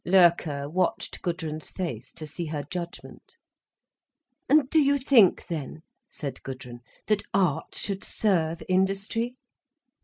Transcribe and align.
Loerke 0.03 0.65
watched 0.65 1.21
Gudrun's 1.21 1.69
face, 1.69 2.11
to 2.13 2.25
see 2.25 2.45
her 2.47 2.63
judgment. 2.71 3.37
"And 4.49 4.67
do 4.67 4.81
you 4.81 4.97
think 4.97 5.45
then," 5.45 5.83
said 6.09 6.41
Gudrun, 6.41 6.79
"that 7.05 7.21
art 7.35 7.75
should 7.75 8.03
serve 8.03 8.63
industry?" 8.67 9.35